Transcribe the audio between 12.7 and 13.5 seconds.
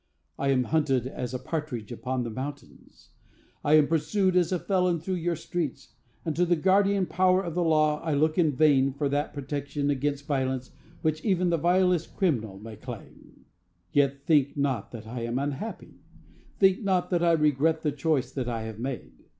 claim.